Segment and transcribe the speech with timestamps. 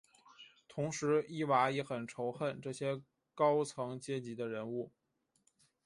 [0.67, 3.03] 同时伊娃也很仇恨这些
[3.35, 4.91] 高层阶级的人物。